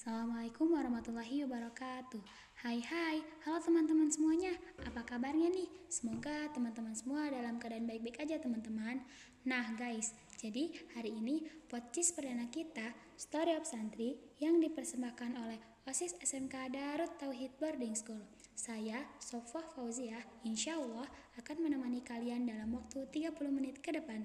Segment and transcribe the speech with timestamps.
[0.00, 2.24] Assalamualaikum warahmatullahi wabarakatuh.
[2.64, 4.56] Hai hai, halo teman-teman semuanya.
[4.88, 5.68] Apa kabarnya nih?
[5.92, 9.04] Semoga teman-teman semua dalam keadaan baik-baik aja teman-teman.
[9.44, 16.16] Nah guys, jadi hari ini podcast perdana kita Story of Santri yang dipersembahkan oleh OSIS
[16.16, 18.24] SMK Darut Tauhid Boarding School.
[18.56, 20.16] Saya, Sofwah Fauzia,
[20.48, 24.24] insya Allah akan menemani kalian dalam waktu 30 menit ke depan.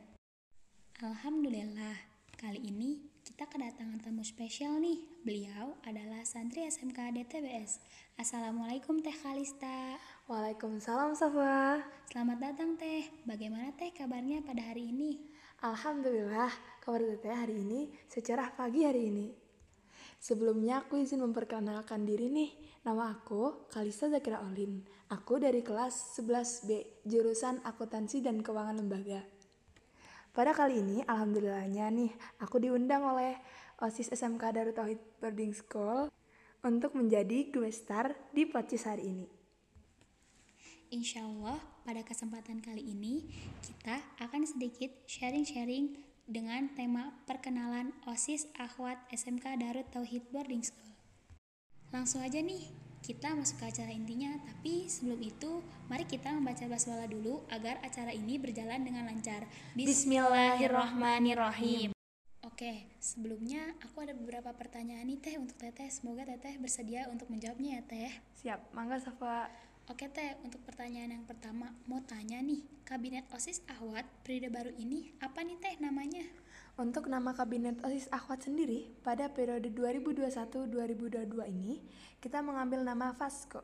[1.04, 2.00] Alhamdulillah,
[2.40, 5.02] kali ini kita kedatangan tamu spesial nih.
[5.26, 7.82] Beliau adalah santri SMK DTBS.
[8.22, 9.98] Assalamualaikum Teh Kalista.
[10.30, 11.82] Waalaikumsalam Safa.
[12.06, 13.02] Selamat datang Teh.
[13.26, 15.26] Bagaimana Teh kabarnya pada hari ini?
[15.66, 16.54] Alhamdulillah,
[16.86, 19.34] kabar Teteh hari ini secerah pagi hari ini.
[20.22, 22.54] Sebelumnya aku izin memperkenalkan diri nih.
[22.86, 24.86] Nama aku Kalista Zakira Olin.
[25.10, 29.35] Aku dari kelas 11B, jurusan Akuntansi dan Keuangan Lembaga.
[30.36, 32.12] Pada kali ini, alhamdulillahnya nih,
[32.44, 33.40] aku diundang oleh
[33.80, 36.12] OSIS SMK Darut Tauhid Boarding School
[36.60, 39.32] untuk menjadi guest star di podcast hari ini.
[40.92, 41.56] Insya Allah,
[41.88, 43.32] pada kesempatan kali ini,
[43.64, 50.92] kita akan sedikit sharing-sharing dengan tema perkenalan OSIS Akhwat SMK Darut Tauhid Boarding School.
[51.96, 57.06] Langsung aja nih, kita masuk ke acara intinya, tapi sebelum itu mari kita membaca basmalah
[57.06, 59.46] dulu agar acara ini berjalan dengan lancar.
[59.78, 61.94] Bismillahirrahmanirrahim.
[62.42, 65.86] Oke, sebelumnya aku ada beberapa pertanyaan nih Teh untuk Teteh.
[65.94, 68.10] Semoga Teteh bersedia untuk menjawabnya ya Teh.
[68.42, 69.54] Siap, mangga Safa.
[69.86, 75.14] Oke Teh, untuk pertanyaan yang pertama, mau tanya nih, Kabinet OSIS Ahwat periode baru ini
[75.22, 76.26] apa nih Teh namanya?
[76.76, 81.80] Untuk nama Kabinet OSIS Akhwat sendiri, pada periode 2021-2022 ini,
[82.20, 83.64] kita mengambil nama FASCO.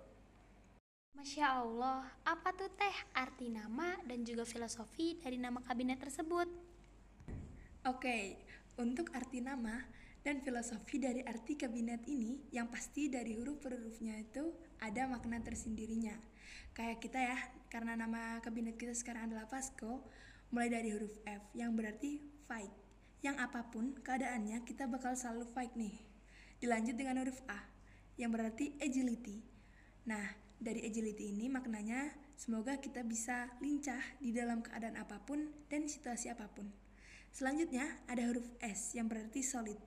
[1.19, 6.47] Masya Allah, apa tuh teh arti nama dan juga filosofi dari nama kabinet tersebut?
[7.83, 8.47] Oke,
[8.79, 9.75] untuk arti nama
[10.23, 15.43] dan filosofi dari arti kabinet ini yang pasti dari huruf per hurufnya itu ada makna
[15.43, 16.15] tersendirinya.
[16.71, 17.35] Kayak kita ya,
[17.67, 19.99] karena nama kabinet kita sekarang adalah FASCO,
[20.55, 22.90] mulai dari huruf F yang berarti fight
[23.21, 25.93] yang apa pun keadaannya kita bakal selalu fight nih.
[26.61, 27.57] Dilanjut dengan huruf A
[28.17, 29.41] yang berarti agility.
[30.05, 30.25] Nah,
[30.61, 36.29] dari agility ini maknanya semoga kita bisa lincah di dalam keadaan apa pun dan situasi
[36.29, 36.69] apa pun.
[37.31, 39.77] Selanjutnya ada huruf S yang berarti solid.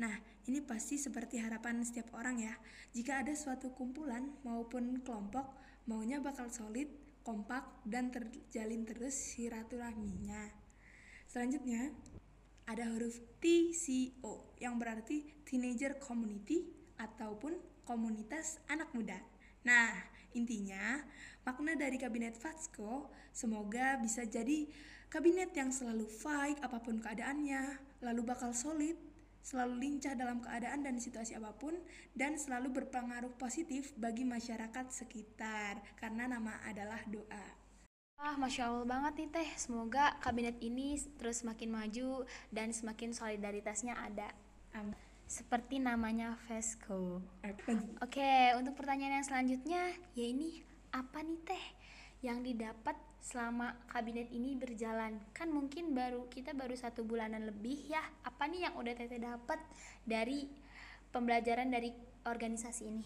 [0.00, 0.12] Nah,
[0.48, 2.54] ini pasti seperti harapan setiap orang ya.
[2.96, 5.52] Jika ada suatu kumpulan maupun kelompok
[5.84, 6.88] maunya bakal solid,
[7.26, 10.48] kompak, dan terjalin terus silaturahminya.
[11.26, 11.90] Selanjutnya,
[12.66, 16.66] ada huruf TCO yang berarti Teenager Community
[16.98, 19.18] ataupun komunitas anak muda.
[19.66, 19.90] Nah,
[20.34, 21.02] intinya
[21.42, 24.70] makna dari kabinet FATSCO semoga bisa jadi
[25.10, 28.96] kabinet yang selalu fight apa pun keadaannya, lalu bakal solid,
[29.42, 31.74] selalu lincah dalam keadaan dan situasi apa pun,
[32.14, 37.61] dan selalu berpengaruh positif bagi masyarakat sekitar karena nama adalah doa.
[38.32, 39.50] Wah, Masya Allah banget nih Teh.
[39.60, 44.32] Semoga kabinet ini terus semakin maju dan semakin solidaritasnya ada.
[44.72, 44.96] Um,
[45.28, 47.20] seperti namanya Vesco.
[48.00, 49.84] Oke, untuk pertanyaan yang selanjutnya,
[50.16, 50.64] ya ini
[50.96, 51.64] apa nih Teh
[52.24, 55.20] yang didapat selama kabinet ini berjalan?
[55.36, 58.00] Kan mungkin baru kita baru satu bulanan lebih ya.
[58.24, 59.60] Apa nih yang udah Teteh dapat
[60.08, 60.48] dari
[61.12, 61.92] pembelajaran dari
[62.24, 63.04] organisasi ini?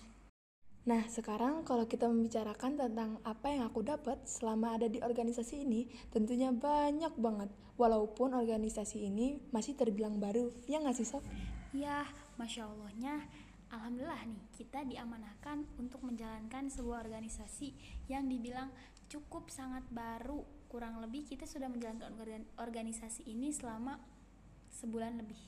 [0.86, 5.90] Nah, sekarang kalau kita membicarakan tentang apa yang aku dapat selama ada di organisasi ini,
[6.14, 7.50] tentunya banyak banget.
[7.74, 11.26] Walaupun organisasi ini masih terbilang baru, ya nggak sih Sof?
[11.74, 12.06] Ya,
[12.38, 13.18] Masya Allahnya,
[13.74, 17.74] Alhamdulillah nih, kita diamanahkan untuk menjalankan sebuah organisasi
[18.06, 18.70] yang dibilang
[19.10, 20.46] cukup sangat baru.
[20.70, 22.14] Kurang lebih kita sudah menjalankan
[22.62, 23.98] organisasi ini selama
[24.70, 25.42] sebulan lebih.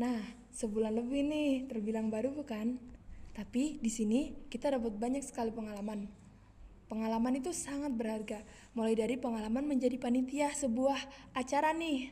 [0.00, 0.24] Nah,
[0.56, 2.97] sebulan lebih nih, terbilang baru bukan?
[3.38, 6.10] Tapi di sini kita dapat banyak sekali pengalaman.
[6.90, 8.42] Pengalaman itu sangat berharga,
[8.74, 10.98] mulai dari pengalaman menjadi panitia sebuah
[11.38, 12.10] acara nih.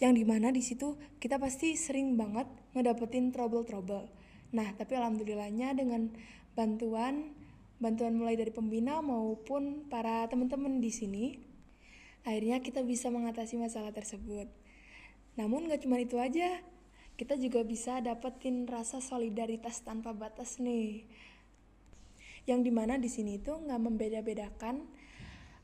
[0.00, 4.08] Yang di mana di situ kita pasti sering banget ngedapetin trouble-trouble.
[4.56, 6.08] Nah, tapi alhamdulillahnya dengan
[6.56, 7.36] bantuan
[7.76, 11.24] bantuan mulai dari pembina maupun para teman-teman di sini,
[12.24, 14.48] akhirnya kita bisa mengatasi masalah tersebut.
[15.36, 16.64] Namun gak cuma itu aja,
[17.16, 21.08] kita juga bisa dapetin rasa solidaritas tanpa batas nih.
[22.44, 24.84] Yang di mana di sini itu nggak membeda-bedakan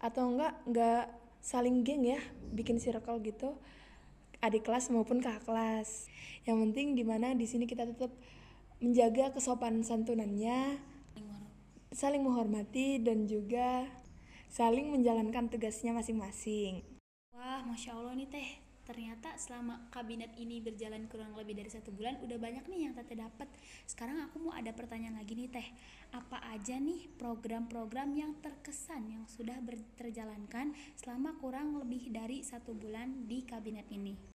[0.01, 1.05] atau enggak nggak
[1.45, 2.21] saling geng ya
[2.57, 3.61] bikin circle gitu.
[4.43, 6.09] Adik kelas maupun kakak kelas.
[6.49, 8.11] Yang penting di mana di sini kita tetap
[8.83, 10.81] menjaga kesopanan santunannya
[11.93, 13.85] saling menghormati dan juga
[14.49, 16.81] saling menjalankan tugasnya masing-masing.
[17.37, 22.19] Wah masya allah nih teh ternyata selama kabinet ini berjalan kurang lebih dari satu bulan
[22.23, 23.47] udah banyak nih yang teteh dapat
[23.87, 25.69] sekarang aku mau ada pertanyaan lagi nih teh.
[26.13, 29.57] Apa aja nih program-program yang terkesan yang sudah
[29.97, 34.33] terjalankan selama kurang lebih dari satu bulan di kabinet ini?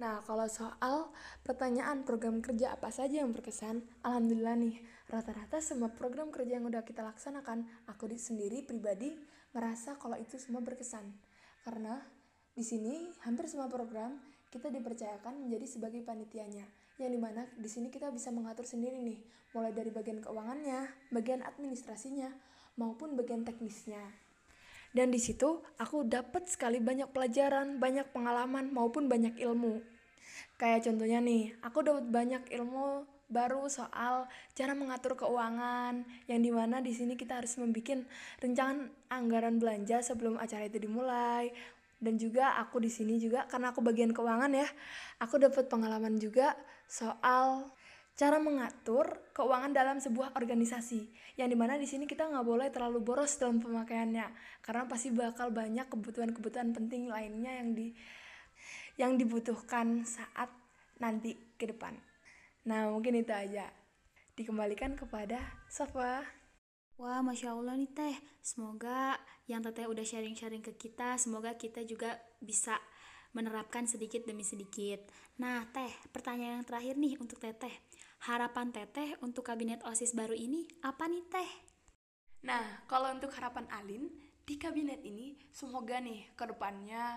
[0.00, 1.12] Nah, kalau soal
[1.44, 4.80] pertanyaan program kerja apa saja yang berkesan, alhamdulillah nih,
[5.12, 9.12] rata-rata semua program kerja yang udah kita laksanakan, aku di sendiri pribadi
[9.52, 11.04] merasa kalau itu semua berkesan.
[11.60, 12.00] Karena
[12.60, 14.20] di sini hampir semua program
[14.52, 16.68] kita dipercayakan menjadi sebagai panitianya,
[17.00, 19.16] yang di mana di sini kita bisa mengatur sendiri nih,
[19.56, 22.28] mulai dari bagian keuangannya, bagian administrasinya,
[22.76, 24.04] maupun bagian teknisnya.
[24.92, 29.80] Dan di situ aku dapat sekali banyak pelajaran, banyak pengalaman maupun banyak ilmu.
[30.60, 36.82] Kayak contohnya nih, aku dapat banyak ilmu baru soal cara mengatur keuangan yang di mana
[36.82, 38.02] di sini kita harus membuat
[38.42, 41.54] rencana anggaran belanja sebelum acara itu dimulai
[42.00, 44.66] dan juga aku di sini juga karena aku bagian keuangan ya
[45.20, 46.56] aku dapat pengalaman juga
[46.88, 47.68] soal
[48.16, 51.08] cara mengatur keuangan dalam sebuah organisasi
[51.40, 54.26] yang di mana di sini kita nggak boleh terlalu boros dalam pemakaiannya
[54.60, 57.96] karena pasti bakal banyak kebutuhan-kebutuhan penting lainnya yang di
[59.00, 60.52] yang dibutuhkan saat
[61.00, 61.96] nanti ke depan.
[62.68, 63.72] Nah mungkin itu aja.
[64.36, 65.40] Dikembalikan kepada
[65.72, 66.39] Sofa.
[67.00, 68.12] Wah, Masya Allah nih Teh.
[68.44, 69.16] Semoga
[69.48, 72.76] yang Teteh udah sharing-sharing ke kita, semoga kita juga bisa
[73.32, 75.08] menerapkan sedikit demi sedikit.
[75.40, 77.72] Nah, Teh, pertanyaan yang terakhir nih untuk Teteh.
[78.28, 81.50] Harapan Teteh untuk kabinet OSIS baru ini apa nih Teh?
[82.44, 84.12] Nah, kalau untuk harapan Alin,
[84.44, 87.16] di kabinet ini semoga nih ke depannya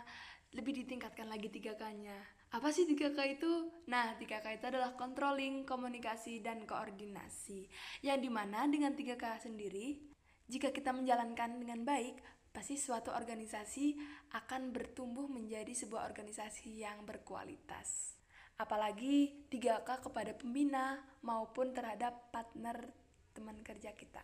[0.56, 2.32] lebih ditingkatkan lagi 3K-nya.
[2.53, 3.51] Apa sih 3K itu?
[3.89, 7.65] Nah, 3K itu adalah controlling, komunikasi, dan koordinasi.
[8.05, 9.97] Yang di mana dengan 3K sendiri,
[10.45, 12.21] jika kita menjalankan dengan baik,
[12.53, 13.97] pasti suatu organisasi
[14.38, 18.13] akan bertumbuh menjadi sebuah organisasi yang berkualitas
[18.53, 22.94] apalagi 3K kepada pembina maupun terhadap partner
[23.33, 24.21] teman kerja kita.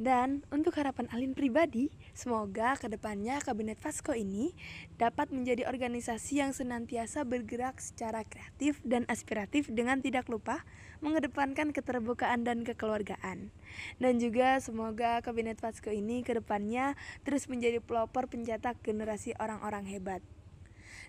[0.00, 4.56] Dan untuk harapan Alin pribadi, semoga ke depannya Kabinet Fasko ini
[4.96, 10.64] dapat menjadi organisasi yang senantiasa bergerak secara kreatif dan aspiratif dengan tidak lupa
[11.04, 13.52] mengedepankan keterbukaan dan kekeluargaan.
[14.00, 16.96] Dan juga semoga Kabinet Fasko ini ke depannya
[17.28, 20.24] terus menjadi pelopor pencetak generasi orang-orang hebat.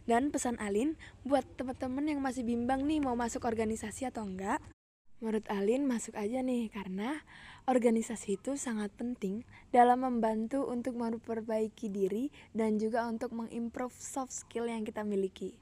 [0.03, 4.59] Dan pesan Alin buat teman-teman yang masih bimbang nih mau masuk organisasi atau enggak,
[5.23, 7.23] menurut Alin masuk aja nih karena
[7.63, 14.67] organisasi itu sangat penting dalam membantu untuk memperbaiki diri dan juga untuk mengimprove soft skill
[14.67, 15.55] yang kita miliki.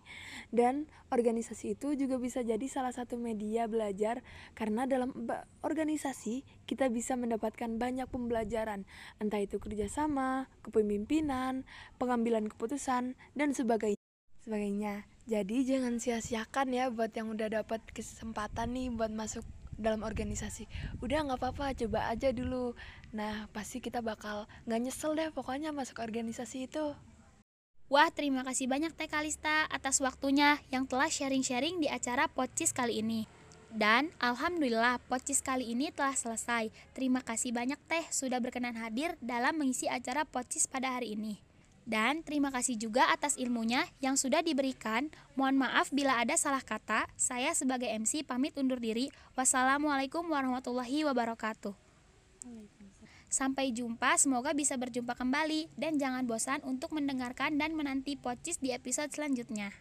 [0.49, 4.25] Dan organisasi itu juga bisa jadi salah satu media belajar
[4.57, 5.13] karena dalam
[5.61, 8.89] organisasi kita bisa mendapatkan banyak pembelajaran,
[9.21, 11.69] entah itu kerjasama, kepemimpinan,
[12.01, 14.01] pengambilan keputusan, dan sebagainya
[14.41, 19.45] sebagainya jadi jangan sia-siakan ya buat yang udah dapat kesempatan nih buat masuk
[19.81, 20.69] dalam organisasi
[21.01, 22.77] udah nggak apa-apa coba aja dulu
[23.13, 26.93] nah pasti kita bakal nggak nyesel deh pokoknya masuk organisasi itu
[27.91, 33.03] Wah, terima kasih banyak Teh Kalista atas waktunya yang telah sharing-sharing di acara Pocis kali
[33.03, 33.27] ini.
[33.67, 36.71] Dan Alhamdulillah Pocis kali ini telah selesai.
[36.95, 41.50] Terima kasih banyak Teh sudah berkenan hadir dalam mengisi acara Pocis pada hari ini.
[41.87, 45.09] Dan terima kasih juga atas ilmunya yang sudah diberikan.
[45.33, 47.09] Mohon maaf bila ada salah kata.
[47.17, 49.09] Saya sebagai MC pamit undur diri.
[49.33, 51.73] Wassalamualaikum warahmatullahi wabarakatuh.
[53.31, 58.75] Sampai jumpa, semoga bisa berjumpa kembali dan jangan bosan untuk mendengarkan dan menanti Pocis di
[58.75, 59.71] episode selanjutnya.